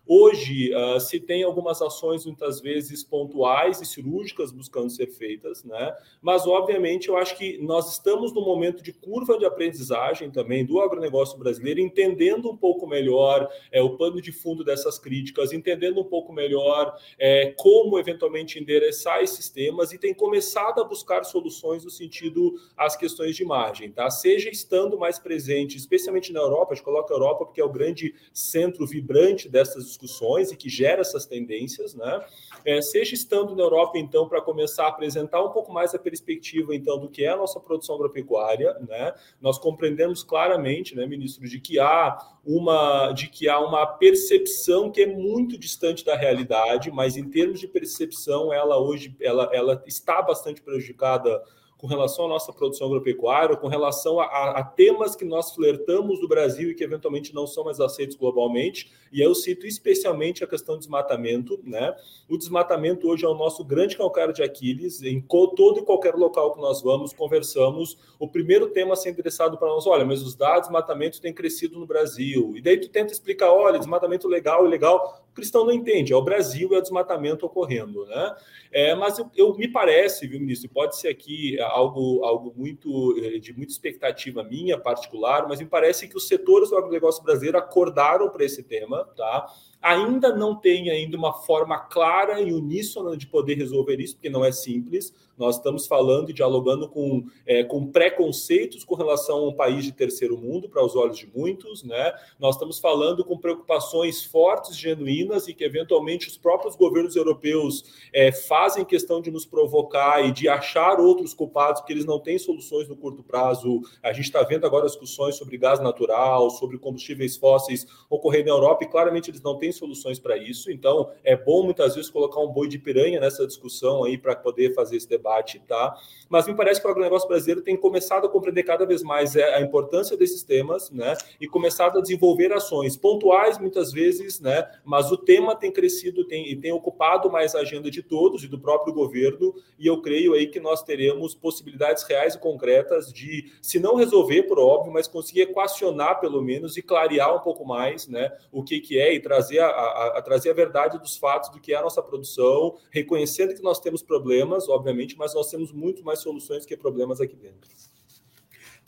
Hoje 0.07 0.75
uh, 0.75 0.99
se 0.99 1.21
tem 1.21 1.43
algumas 1.43 1.81
ações 1.81 2.27
muitas 2.27 2.61
vezes 2.61 3.05
pontuais 3.05 3.81
e 3.81 3.87
cirúrgicas 3.87 4.51
buscando 4.51 4.91
ser 4.91 5.07
feitas, 5.07 5.63
né? 5.63 5.95
Mas 6.21 6.47
obviamente 6.47 7.09
eu 7.09 7.17
acho 7.17 7.37
que 7.37 7.59
nós 7.59 7.93
estamos 7.93 8.33
no 8.33 8.41
momento 8.41 8.83
de 8.83 8.93
curva 8.93 9.39
de 9.39 9.45
aprendizagem 9.45 10.31
também 10.31 10.65
do 10.65 10.81
agronegócio 10.81 11.39
brasileiro, 11.39 11.81
entendendo 11.81 12.51
um 12.51 12.57
pouco 12.57 12.87
melhor 12.87 13.49
é, 13.71 13.81
o 13.83 13.97
pano 13.97 14.21
de 14.21 14.33
fundo 14.33 14.65
dessas 14.65 14.99
críticas, 14.99 15.53
entendendo 15.53 16.01
um 16.01 16.05
pouco 16.05 16.33
melhor 16.33 16.97
é, 17.19 17.55
como 17.57 17.99
eventualmente 17.99 18.59
endereçar 18.59 19.23
esses 19.23 19.49
temas 19.49 19.93
e 19.93 19.99
tem 19.99 20.13
começado 20.13 20.81
a 20.81 20.85
buscar 20.85 21.25
soluções 21.25 21.85
no 21.85 21.91
sentido 21.91 22.55
às 22.77 22.97
questões 22.97 23.37
de 23.37 23.43
imagem, 23.43 23.93
tá? 23.93 24.11
Seja 24.11 24.51
estando 24.51 24.99
mais 24.99 25.19
presente, 25.19 25.77
especialmente 25.77 26.33
na 26.33 26.41
Europa, 26.41 26.73
a 26.73 26.75
gente 26.75 26.85
coloca 26.85 27.13
a 27.13 27.17
Europa 27.17 27.47
porque 27.47 27.61
é 27.61 27.65
o 27.65 27.73
grande 27.73 28.15
centro 28.33 28.87
vibrante 28.87 29.49
dessas 29.49 29.90
discussões 29.91 30.51
e 30.51 30.57
que 30.57 30.69
gera 30.69 31.01
essas 31.01 31.27
tendências, 31.27 31.95
né? 31.95 32.25
É, 32.65 32.81
seja 32.83 33.15
estando 33.15 33.55
na 33.55 33.63
Europa, 33.63 33.99
então, 33.99 34.29
para 34.29 34.41
começar 34.41 34.85
a 34.85 34.89
apresentar 34.89 35.43
um 35.43 35.51
pouco 35.51 35.73
mais 35.73 35.95
a 35.95 35.99
perspectiva, 35.99 36.75
então, 36.75 36.99
do 36.99 37.09
que 37.09 37.25
é 37.25 37.29
a 37.29 37.37
nossa 37.37 37.59
produção 37.61 37.95
agropecuária, 37.95 38.75
né? 38.87 39.15
Nós 39.41 39.59
compreendemos 39.59 40.23
claramente, 40.23 40.95
né, 40.95 41.07
ministro, 41.07 41.49
de 41.49 41.61
que 41.61 41.79
há 41.79 42.19
uma, 42.45 43.13
de 43.13 43.29
que 43.29 43.49
há 43.49 43.59
uma 43.61 43.87
percepção 43.87 44.91
que 44.91 45.03
é 45.03 45.07
muito 45.07 45.59
distante 45.59 46.05
da 46.05 46.17
realidade, 46.17 46.91
mas 46.91 47.17
em 47.17 47.29
termos 47.29 47.61
de 47.61 47.69
percepção, 47.69 48.53
ela 48.53 48.79
hoje, 48.79 49.15
ela, 49.21 49.49
ela 49.53 49.83
está 49.87 50.21
bastante 50.23 50.61
prejudicada 50.63 51.43
com 51.81 51.87
relação 51.87 52.27
à 52.27 52.29
nossa 52.29 52.53
produção 52.53 52.89
agropecuária, 52.89 53.57
com 53.57 53.67
relação 53.67 54.21
a, 54.21 54.27
a, 54.59 54.63
temas 54.63 55.17
que 55.17 55.25
nós 55.25 55.55
flertamos 55.55 56.21
do 56.21 56.29
Brasil 56.29 56.71
e 56.71 56.75
que 56.75 56.85
eventualmente 56.85 57.35
não 57.35 57.47
são 57.47 57.65
mais 57.65 57.81
aceitos 57.81 58.17
globalmente. 58.17 58.93
E 59.11 59.19
eu 59.19 59.35
cito 59.35 59.67
especialmente 59.67 60.45
a 60.45 60.47
questão 60.47 60.75
do 60.75 60.81
desmatamento. 60.81 61.59
Né? 61.65 61.97
O 62.29 62.37
desmatamento 62.37 63.09
hoje 63.09 63.25
é 63.25 63.29
o 63.29 63.35
nosso 63.35 63.65
grande 63.65 63.97
calcário 63.97 64.35
de 64.35 64.43
Aquiles. 64.43 65.03
Em 65.03 65.23
todo 65.23 65.79
e 65.79 65.83
qualquer 65.83 66.15
local 66.15 66.53
que 66.53 66.61
nós 66.61 66.83
vamos, 66.83 67.15
conversamos. 67.15 67.97
O 68.19 68.29
primeiro 68.29 68.69
tema 68.69 68.93
a 68.93 68.97
ser 68.97 69.09
endereçado 69.11 69.57
para 69.57 69.69
nós: 69.69 69.87
olha, 69.87 70.05
mas 70.05 70.21
os 70.21 70.35
dados 70.35 70.57
de 70.57 70.63
desmatamento 70.65 71.19
têm 71.19 71.33
crescido 71.33 71.79
no 71.79 71.87
Brasil. 71.87 72.53
E 72.57 72.61
daí 72.61 72.79
tu 72.79 72.91
tenta 72.91 73.11
explicar: 73.11 73.51
olha, 73.51 73.79
desmatamento 73.79 74.29
legal, 74.29 74.67
ilegal. 74.67 75.25
O 75.31 75.33
cristão 75.33 75.65
não 75.65 75.73
entende, 75.73 76.13
é 76.13 76.17
o 76.17 76.23
Brasil 76.23 76.69
e 76.71 76.75
é 76.75 76.79
o 76.79 76.83
desmatamento 76.83 77.47
ocorrendo. 77.47 78.05
Né? 78.05 78.37
É, 78.73 78.95
mas 78.95 79.19
eu, 79.19 79.31
eu, 79.37 79.57
me 79.57 79.69
parece, 79.69 80.27
viu, 80.27 80.41
ministro, 80.41 80.69
pode 80.69 80.99
ser 80.99 81.09
aqui 81.09 81.59
algo, 81.71 82.25
algo 82.25 82.53
muito 82.57 83.17
eh, 83.19 83.39
de 83.39 83.53
muita 83.53 83.73
expectativa 83.73 84.43
minha 84.43 84.79
particular, 84.79 85.47
mas 85.49 85.61
me 85.61 85.67
parece 85.67 86.09
que 86.09 86.17
os 86.17 86.29
setores 86.29 86.71
do 86.71 86.77
agronegócio 86.77 87.23
brasileiro 87.23 87.59
acordaram 87.59 88.29
para 88.29 88.45
esse 88.45 88.63
tema, 88.63 89.05
tá? 89.17 89.47
Ainda 89.83 90.35
não 90.35 90.55
tem 90.55 90.91
ainda 90.91 91.17
uma 91.17 91.33
forma 91.33 91.79
clara 91.79 92.41
e 92.41 92.53
uníssona 92.53 93.17
de 93.17 93.27
poder 93.27 93.55
resolver 93.55 93.99
isso, 94.01 94.15
porque 94.15 94.31
não 94.31 94.45
é 94.45 94.53
simples. 94.53 95.13
Nós 95.41 95.57
estamos 95.57 95.87
falando 95.87 96.29
e 96.29 96.35
dialogando 96.35 96.87
com, 96.87 97.25
é, 97.47 97.65
com 97.65 97.87
preconceitos 97.87 98.85
com 98.85 98.95
relação 98.95 99.39
a 99.39 99.49
um 99.49 99.55
país 99.55 99.85
de 99.85 99.91
terceiro 99.91 100.37
mundo, 100.37 100.69
para 100.69 100.85
os 100.85 100.95
olhos 100.95 101.17
de 101.17 101.27
muitos, 101.35 101.83
né? 101.83 102.13
Nós 102.39 102.57
estamos 102.57 102.79
falando 102.79 103.25
com 103.25 103.39
preocupações 103.39 104.23
fortes, 104.23 104.77
genuínas, 104.77 105.49
e 105.49 105.55
que 105.55 105.65
eventualmente 105.65 106.29
os 106.29 106.37
próprios 106.37 106.77
governos 106.77 107.17
europeus 107.17 107.85
é, 108.13 108.31
fazem 108.31 108.85
questão 108.85 109.23
de 109.23 109.31
nos 109.31 109.47
provocar 109.47 110.23
e 110.23 110.31
de 110.31 110.47
achar 110.47 111.01
outros 111.01 111.33
culpados, 111.33 111.81
porque 111.81 111.95
eles 111.95 112.05
não 112.05 112.19
têm 112.19 112.39
soluções 112.39 112.87
no 112.87 112.95
curto 112.95 113.23
prazo. 113.23 113.81
A 114.03 114.13
gente 114.13 114.27
está 114.27 114.43
vendo 114.43 114.67
agora 114.67 114.85
discussões 114.85 115.37
sobre 115.37 115.57
gás 115.57 115.81
natural, 115.81 116.51
sobre 116.51 116.79
combustíveis 116.79 117.39
fósseis 117.39 117.87
ocorrendo 118.11 118.51
na 118.51 118.57
Europa, 118.57 118.85
e 118.85 118.89
claramente 118.89 119.31
eles 119.31 119.41
não 119.41 119.57
têm 119.57 119.70
soluções 119.73 120.19
para 120.19 120.37
isso. 120.37 120.71
Então, 120.71 121.11
é 121.25 121.37
bom 121.37 121.63
muitas 121.63 121.95
vezes 121.95 122.11
colocar 122.11 122.41
um 122.41 122.49
boi 122.49 122.69
de 122.69 122.79
piranha 122.79 123.21
nessa 123.21 123.47
discussão 123.47 124.05
aí 124.05 124.19
para 124.19 124.35
poder 124.35 124.75
fazer 124.75 124.97
esse 124.97 125.09
debate, 125.09 125.61
tá? 125.67 125.97
Mas 126.29 126.47
me 126.47 126.55
parece 126.55 126.81
que 126.81 126.87
o 126.87 126.91
agronegócio 126.91 127.29
brasileiro 127.29 127.63
tem 127.63 127.77
começado 127.77 128.27
a 128.27 128.29
compreender 128.29 128.63
cada 128.63 128.85
vez 128.85 129.03
mais 129.03 129.37
é, 129.37 129.55
a 129.55 129.61
importância 129.61 130.17
desses 130.17 130.43
temas, 130.43 130.91
né? 130.91 131.17
E 131.41 131.47
começado 131.47 131.99
a 131.99 132.03
desenvolver 132.03 132.53
ações 132.53 132.97
pontuais, 132.97 133.59
muitas 133.59 133.93
vezes, 133.93 134.41
né? 134.41 134.69
Mas 134.85 135.11
o 135.11 135.17
tema 135.17 135.57
tem 135.57 135.73
crescido 135.73 136.25
tem, 136.25 136.51
e 136.51 136.57
tem 136.57 136.73
ocupado 136.73 137.31
mais 137.31 137.55
a 137.55 137.61
agenda 137.61 137.91
de 137.91 138.03
todos 138.03 138.45
e 138.45 138.49
do 138.49 138.59
próprio 138.59 138.93
governo, 138.93 139.55
e 139.79 139.87
eu 139.87 140.01
creio 140.01 140.35
aí 140.35 140.47
que 140.47 140.61
nós 140.61 140.83
teremos 140.83 141.35
possibilidades 141.35 142.03
reais 142.05 142.35
e 142.35 142.39
concretas 142.39 143.13
de, 143.13 143.53
se 143.63 143.79
não 143.79 143.97
resolver, 143.97 144.45
por 144.45 144.59
óbvio, 144.59 144.93
mas 144.93 145.07
conseguir 145.07 145.43
equacionar 145.43 146.21
pelo 146.21 146.43
menos 146.43 146.77
e 146.77 146.83
clarear 146.83 147.35
um 147.35 147.41
pouco 147.41 147.65
mais, 147.65 148.07
né? 148.09 148.33
O 148.53 148.63
que, 148.63 148.81
que 148.81 148.99
é 148.99 149.15
e 149.15 149.21
trazer 149.21 149.60
a, 149.61 149.69
a, 149.69 150.19
a, 150.19 150.23
trazer 150.23 150.51
a 150.51 150.55
verdade 150.55 150.99
dos 150.99 151.17
fatos 151.17 151.51
do 151.51 151.61
que 151.61 151.73
é 151.73 151.77
a 151.77 151.83
nossa 151.83 152.03
produção, 152.03 152.77
reconhecendo 152.91 153.55
que 153.55 153.63
nós 153.63 153.81
temos 153.81 154.03
problemas, 154.03 154.69
obviamente, 154.69 155.17
mas 155.17 155.35
nós 155.35 155.51
temos 155.51 155.73
muito 155.73 156.05
mais 156.05 156.21
soluções 156.21 156.67
que 156.67 156.77
problemas 156.77 157.21
aqui 157.21 157.37
dentro. 157.37 157.71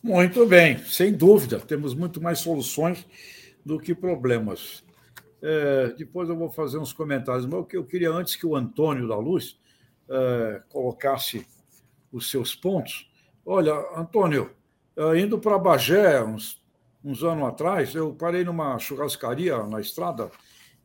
Muito 0.02 0.44
bem, 0.46 0.78
sem 0.78 1.12
dúvida, 1.12 1.60
temos 1.60 1.94
muito 1.94 2.20
mais 2.20 2.40
soluções 2.40 3.06
do 3.64 3.78
que 3.78 3.94
problemas. 3.94 4.82
É, 5.40 5.94
depois 5.96 6.28
eu 6.28 6.36
vou 6.36 6.50
fazer 6.50 6.78
uns 6.78 6.92
comentários, 6.92 7.46
mas 7.46 7.64
eu 7.72 7.84
queria 7.84 8.10
antes 8.10 8.36
que 8.36 8.46
o 8.46 8.56
Antônio 8.56 9.06
da 9.06 9.16
Luz 9.16 9.58
é, 10.08 10.62
colocasse 10.68 11.46
os 12.12 12.30
seus 12.30 12.54
pontos. 12.54 13.10
Olha, 13.44 13.74
Antônio, 13.96 14.50
é, 14.96 15.18
indo 15.18 15.38
para 15.38 15.58
Bagé, 15.58 16.22
uns, 16.22 16.62
uns 17.04 17.24
anos 17.24 17.48
atrás, 17.48 17.94
eu 17.94 18.14
parei 18.14 18.44
numa 18.44 18.78
churrascaria 18.78 19.62
na 19.64 19.80
estrada 19.80 20.30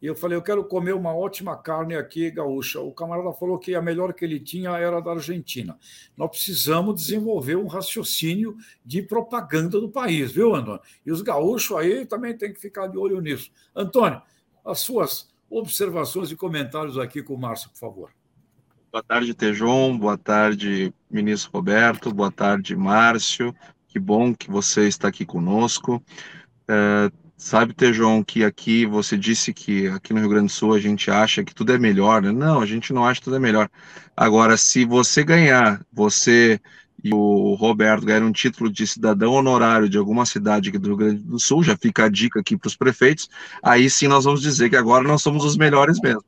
e 0.01 0.05
eu 0.05 0.15
falei, 0.15 0.37
eu 0.37 0.41
quero 0.41 0.63
comer 0.63 0.93
uma 0.93 1.15
ótima 1.15 1.57
carne 1.57 1.95
aqui 1.95 2.29
gaúcha. 2.29 2.79
O 2.79 2.91
camarada 2.91 3.33
falou 3.33 3.57
que 3.57 3.73
a 3.73 3.81
melhor 3.81 4.13
que 4.13 4.23
ele 4.23 4.39
tinha 4.39 4.71
era 4.77 5.01
da 5.01 5.11
Argentina. 5.11 5.77
Nós 6.15 6.29
precisamos 6.29 7.01
desenvolver 7.01 7.55
um 7.55 7.65
raciocínio 7.65 8.55
de 8.85 9.01
propaganda 9.01 9.79
do 9.79 9.89
país, 9.89 10.31
viu, 10.31 10.53
Antônio? 10.53 10.81
E 11.05 11.11
os 11.11 11.21
gaúchos 11.21 11.75
aí 11.77 12.05
também 12.05 12.37
tem 12.37 12.53
que 12.53 12.59
ficar 12.59 12.87
de 12.87 12.97
olho 12.97 13.19
nisso. 13.19 13.51
Antônio, 13.75 14.21
as 14.63 14.79
suas 14.79 15.29
observações 15.49 16.29
e 16.29 16.35
comentários 16.35 16.97
aqui 16.97 17.23
com 17.23 17.33
o 17.33 17.39
Márcio, 17.39 17.69
por 17.71 17.79
favor. 17.79 18.11
Boa 18.91 19.03
tarde, 19.03 19.33
Tejon. 19.33 19.97
Boa 19.97 20.17
tarde, 20.17 20.93
ministro 21.09 21.51
Roberto. 21.53 22.13
Boa 22.13 22.31
tarde, 22.31 22.75
Márcio. 22.75 23.53
Que 23.87 23.99
bom 23.99 24.33
que 24.33 24.49
você 24.49 24.87
está 24.87 25.07
aqui 25.07 25.25
conosco. 25.25 26.03
É, 26.67 27.11
Sabe, 27.39 27.73
Tejon, 27.73 28.23
que 28.23 28.43
aqui 28.43 28.85
você 28.85 29.15
disse 29.17 29.53
que 29.53 29.87
aqui 29.87 30.11
no 30.13 30.19
Rio 30.19 30.29
Grande 30.29 30.47
do 30.47 30.51
Sul 30.51 30.73
a 30.73 30.79
gente 30.79 31.11
acha 31.11 31.43
que 31.43 31.53
tudo 31.53 31.71
é 31.71 31.77
melhor, 31.77 32.21
né? 32.21 32.31
Não, 32.31 32.59
a 32.61 32.65
gente 32.65 32.91
não 32.91 33.05
acha 33.05 33.19
que 33.19 33.25
tudo 33.25 33.35
é 33.35 33.39
melhor. 33.39 33.69
Agora, 34.15 34.57
se 34.57 34.85
você 34.85 35.23
ganhar, 35.23 35.85
você 35.91 36.59
e 37.03 37.13
o 37.13 37.53
Roberto 37.55 38.05
ganharam 38.05 38.27
um 38.27 38.31
título 38.31 38.71
de 38.71 38.85
cidadão 38.87 39.33
honorário 39.33 39.87
de 39.87 39.97
alguma 39.97 40.25
cidade 40.25 40.69
aqui 40.69 40.77
do 40.77 40.87
Rio 40.87 40.97
Grande 40.97 41.23
do 41.23 41.39
Sul, 41.39 41.63
já 41.63 41.77
fica 41.77 42.05
a 42.05 42.09
dica 42.09 42.39
aqui 42.39 42.57
para 42.57 42.67
os 42.67 42.75
prefeitos, 42.75 43.29
aí 43.61 43.89
sim 43.89 44.07
nós 44.07 44.25
vamos 44.25 44.41
dizer 44.41 44.69
que 44.69 44.75
agora 44.75 45.03
nós 45.03 45.21
somos 45.21 45.45
os 45.45 45.57
melhores 45.57 45.99
mesmo. 46.01 46.23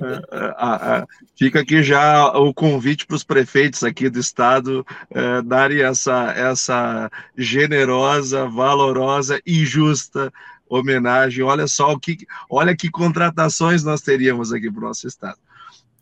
É, 0.00 1.00
é, 1.00 1.06
fica 1.36 1.60
aqui 1.60 1.82
já 1.82 2.28
o 2.36 2.52
convite 2.52 3.06
para 3.06 3.16
os 3.16 3.24
prefeitos 3.24 3.82
aqui 3.82 4.08
do 4.08 4.18
estado 4.18 4.84
é, 5.10 5.42
darem 5.42 5.82
essa, 5.82 6.32
essa 6.32 7.10
generosa, 7.36 8.46
valorosa 8.46 9.40
e 9.44 9.64
justa 9.64 10.32
homenagem. 10.68 11.42
Olha 11.42 11.66
só 11.66 11.92
o 11.92 11.98
que, 11.98 12.18
olha 12.48 12.76
que 12.76 12.90
contratações 12.90 13.82
nós 13.82 14.00
teríamos 14.00 14.52
aqui 14.52 14.70
para 14.70 14.80
o 14.80 14.88
nosso 14.88 15.06
estado. 15.06 15.38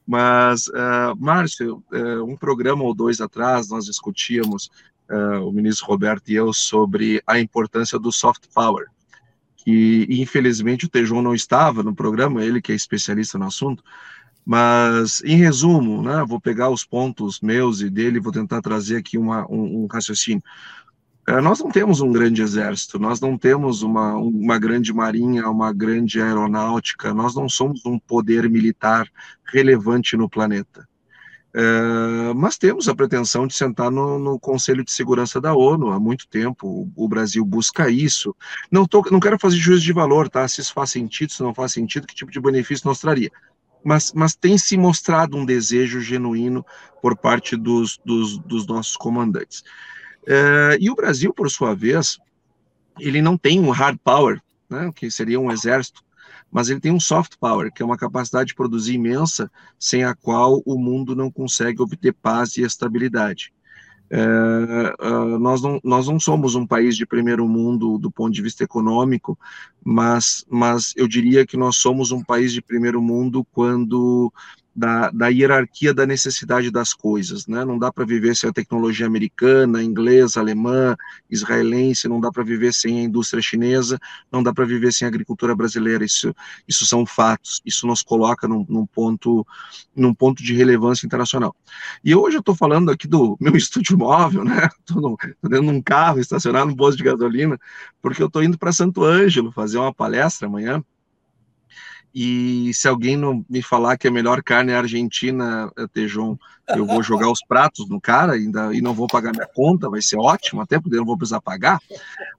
Mas, 0.09 0.69
uh, 0.69 1.15
Márcio, 1.19 1.85
uh, 1.93 2.25
um 2.25 2.35
programa 2.35 2.83
ou 2.83 2.95
dois 2.95 3.21
atrás, 3.21 3.69
nós 3.69 3.85
discutíamos, 3.85 4.71
uh, 5.11 5.47
o 5.47 5.53
ministro 5.53 5.87
Roberto 5.87 6.31
e 6.31 6.35
eu, 6.35 6.51
sobre 6.51 7.23
a 7.27 7.39
importância 7.39 7.99
do 7.99 8.11
soft 8.11 8.45
power, 8.55 8.87
que 9.55 10.07
infelizmente 10.09 10.87
o 10.87 10.89
Tejon 10.89 11.21
não 11.21 11.35
estava 11.35 11.83
no 11.83 11.95
programa, 11.95 12.43
ele 12.43 12.63
que 12.63 12.73
é 12.73 12.75
especialista 12.75 13.37
no 13.37 13.45
assunto, 13.45 13.85
mas, 14.47 15.23
em 15.27 15.37
resumo, 15.37 16.03
né, 16.03 16.25
vou 16.27 16.41
pegar 16.41 16.71
os 16.71 16.87
pontos 16.87 17.39
meus 17.43 17.83
e 17.83 17.91
dele, 17.91 18.19
vou 18.19 18.33
tentar 18.33 18.63
trazer 18.63 18.97
aqui 18.97 19.19
uma, 19.19 19.47
um, 19.47 19.83
um 19.83 19.87
raciocínio. 19.87 20.43
É, 21.29 21.43
nós 21.43 21.59
não 21.59 21.71
temos 21.71 22.01
um 22.01 22.11
grande 22.11 22.41
exército, 22.41 22.99
nós 22.99 23.21
não 23.21 23.37
temos 23.37 23.83
uma, 23.83 24.15
uma 24.15 24.59
grande 24.59 24.95
marinha, 24.95 25.47
uma 25.51 25.75
grande 25.75 26.23
aeronáutica, 26.23 27.13
nós 27.13 27.35
não 27.35 27.47
somos 27.51 27.85
um 27.85 27.99
poder 27.99 28.49
militar 28.49 29.07
relevante 29.53 30.17
no 30.17 30.27
planeta. 30.27 30.89
É, 31.55 32.33
mas 32.35 32.57
temos 32.57 32.89
a 32.89 32.95
pretensão 32.95 33.47
de 33.47 33.53
sentar 33.53 33.91
no, 33.91 34.19
no, 34.19 34.41
Conselho 34.41 34.83
de 34.83 34.91
Segurança 34.91 35.39
da 35.39 35.55
ONU 35.55 35.91
há 35.91 36.01
muito 36.01 36.27
tempo. 36.27 36.67
O, 36.67 37.05
o 37.05 37.07
Brasil 37.07 37.45
busca 37.45 37.91
isso. 37.91 38.35
Não, 38.71 38.87
tô, 38.87 39.03
não 39.11 39.21
quero 39.21 39.39
fazer 39.39 39.59
juízo 39.59 39.83
de 39.83 39.93
valor, 39.93 40.31
tá? 40.31 40.49
Se 40.49 40.63
isso 40.63 40.73
faz 40.73 40.91
sentido, 40.93 41.31
se 41.31 41.43
não 41.43 41.53
faz 41.53 41.73
sentido, 41.73 42.07
que 42.07 42.15
tipo 42.15 42.33
de 42.33 42.41
benefício 42.41 42.89
nós 42.89 43.01
traria. 43.01 43.31
Mas, 43.85 44.15
mas 44.15 44.35
tem 44.35 44.57
se 44.57 44.79
mostrado 44.79 45.37
um 45.37 45.45
desejo 45.45 46.01
genuíno 46.01 46.65
por 47.03 47.15
parte 47.15 47.55
dos, 47.55 48.01
dos, 48.03 48.39
dos 48.39 48.67
nossos 48.67 48.97
comandantes. 48.97 49.63
Uh, 50.29 50.77
e 50.79 50.91
o 50.91 50.95
Brasil, 50.95 51.33
por 51.33 51.51
sua 51.51 51.75
vez, 51.75 52.19
ele 53.01 53.23
não 53.23 53.39
tem 53.39 53.59
um 53.59 53.71
hard 53.71 53.99
power, 54.05 54.43
né, 54.69 54.93
que 54.95 55.11
seria 55.11 55.41
um 55.41 55.51
exército, 55.51 56.05
mas 56.53 56.69
ele 56.69 56.81
tem 56.81 56.93
um 56.93 57.01
soft 57.01 57.37
power, 57.41 57.73
que 57.73 57.83
é 57.83 57.87
uma 57.87 57.97
capacidade 57.97 58.49
de 58.49 58.55
produzir 58.55 58.95
imensa, 58.95 59.51
sem 59.79 60.05
a 60.05 60.15
qual 60.15 60.63
o 60.67 60.79
mundo 60.79 61.17
não 61.17 61.31
consegue 61.31 61.81
obter 61.81 62.13
paz 62.13 62.59
e 62.59 62.63
estabilidade. 62.63 63.53
Uh, 64.11 65.39
nós, 65.39 65.63
não, 65.63 65.81
nós 65.85 66.09
não 66.09 66.19
somos 66.19 66.55
um 66.55 66.67
país 66.67 66.97
de 66.97 67.07
primeiro 67.07 67.47
mundo 67.47 67.99
do 67.99 68.11
ponto 68.11 68.33
de 68.33 68.43
vista 68.43 68.65
econômico, 68.65 69.39
mas, 69.85 70.47
mas 70.49 70.95
eu 70.97 71.07
diria 71.07 71.47
que 71.47 71.59
nós 71.59 71.77
somos 71.77 72.11
um 72.11 72.23
país 72.23 72.53
de 72.53 72.63
primeiro 72.63 73.03
mundo 73.03 73.47
quando 73.53 74.33
da, 74.79 75.11
da 75.11 75.27
hierarquia 75.27 75.93
da 75.93 76.07
necessidade 76.07 76.71
das 76.71 76.95
coisas, 76.95 77.49
né? 77.49 77.65
Não 77.65 77.77
dá 77.77 77.93
para 77.93 78.05
viver 78.05 78.37
sem 78.37 78.49
a 78.49 78.53
tecnologia 78.53 79.07
americana, 79.07 79.83
inglesa, 79.83 80.39
alemã, 80.39 80.97
israelense, 81.29 82.07
não 82.07 82.21
dá 82.21 82.31
para 82.31 82.45
viver 82.45 82.73
sem 82.73 83.01
a 83.01 83.03
indústria 83.03 83.43
chinesa, 83.43 83.99
não 84.31 84.41
dá 84.41 84.55
para 84.55 84.65
viver 84.65 84.93
sem 84.93 85.05
a 85.05 85.09
agricultura 85.09 85.57
brasileira. 85.57 86.05
Isso, 86.05 86.33
isso 86.69 86.87
são 86.87 87.05
fatos. 87.05 87.61
Isso 87.67 87.89
nos 87.89 88.03
coloca 88.03 88.47
num, 88.47 88.65
num 88.69 88.87
ponto, 88.87 89.45
num 89.97 90.15
ponto 90.15 90.45
de 90.45 90.55
relevância 90.55 91.05
internacional. 91.05 91.57
E 92.05 92.15
hoje 92.15 92.37
eu 92.37 92.41
estou 92.41 92.55
falando 92.55 92.93
aqui 92.93 93.09
do 93.09 93.37
meu 93.41 93.57
estúdio 93.59 93.99
móvel, 93.99 94.45
né? 94.45 94.69
Estou 94.79 95.17
dentro 95.43 95.67
de 95.67 95.73
um 95.73 95.83
carro 95.83 96.21
estacionado 96.21 96.71
no 96.71 96.77
posto 96.77 96.99
de 96.99 97.03
gasolina, 97.03 97.59
porque 98.01 98.23
eu 98.23 98.29
estou 98.29 98.45
indo 98.45 98.57
para 98.57 98.71
Santo 98.71 99.03
Ângelo 99.03 99.51
fazer 99.51 99.79
uma 99.79 99.93
palestra 99.93 100.47
amanhã 100.47 100.85
e 102.15 102.73
se 102.75 102.89
alguém 102.89 103.17
não 103.17 103.45
me 103.49 103.63
falar 103.63 103.97
que 103.97 104.09
a 104.09 104.11
melhor 104.11 104.43
carne 104.43 104.73
é 104.73 104.77
argentina, 104.77 105.71
é 105.77 105.87
Tejon, 105.87 106.37
eu 106.69 106.85
vou 106.85 107.03
jogar 107.03 107.31
os 107.31 107.41
pratos 107.41 107.89
no 107.89 108.01
cara 108.01 108.33
ainda, 108.33 108.75
e 108.75 108.81
não 108.81 108.93
vou 108.93 109.07
pagar 109.07 109.33
minha 109.33 109.47
conta, 109.47 109.89
vai 109.89 110.03
ser 110.03 110.17
ótimo, 110.17 110.61
até 110.61 110.79
porque 110.79 110.97
eu 110.97 111.01
não 111.01 111.07
vou 111.07 111.17
precisar 111.17 111.41
pagar. 111.41 111.81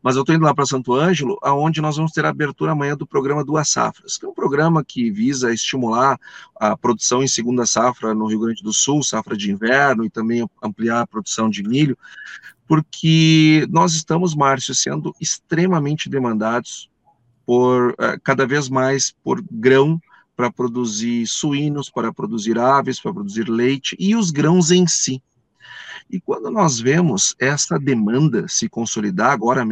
Mas 0.01 0.15
eu 0.15 0.21
estou 0.21 0.35
indo 0.35 0.45
lá 0.45 0.53
para 0.53 0.65
Santo 0.65 0.93
Ângelo, 0.93 1.37
aonde 1.41 1.81
nós 1.81 1.97
vamos 1.97 2.11
ter 2.11 2.25
a 2.25 2.29
abertura 2.29 2.71
amanhã 2.71 2.95
do 2.95 3.07
programa 3.07 3.43
Duas 3.43 3.69
Safras, 3.69 4.17
que 4.17 4.25
é 4.25 4.29
um 4.29 4.33
programa 4.33 4.83
que 4.83 5.09
visa 5.11 5.53
estimular 5.53 6.19
a 6.55 6.77
produção 6.77 7.23
em 7.23 7.27
segunda 7.27 7.65
safra 7.65 8.13
no 8.13 8.27
Rio 8.27 8.41
Grande 8.41 8.63
do 8.63 8.73
Sul, 8.73 9.01
safra 9.03 9.35
de 9.35 9.51
inverno, 9.51 10.05
e 10.05 10.09
também 10.09 10.47
ampliar 10.61 11.01
a 11.01 11.07
produção 11.07 11.49
de 11.49 11.63
milho, 11.63 11.97
porque 12.67 13.67
nós 13.69 13.93
estamos, 13.93 14.35
Márcio, 14.35 14.75
sendo 14.75 15.13
extremamente 15.19 16.07
demandados 16.07 16.89
por 17.49 17.93
uh, 17.93 18.21
cada 18.23 18.45
vez 18.45 18.69
mais 18.69 19.11
por 19.23 19.43
grão 19.49 19.99
para 20.35 20.51
produzir 20.51 21.25
suínos, 21.25 21.89
para 21.89 22.13
produzir 22.13 22.59
aves, 22.59 22.99
para 22.99 23.11
produzir 23.11 23.49
leite 23.49 23.95
e 23.97 24.15
os 24.15 24.29
grãos 24.29 24.69
em 24.69 24.85
si. 24.85 25.19
E 26.11 26.19
quando 26.19 26.51
nós 26.51 26.79
vemos 26.79 27.35
essa 27.39 27.79
demanda 27.79 28.47
se 28.47 28.69
consolidar 28.69 29.31
agora 29.31 29.65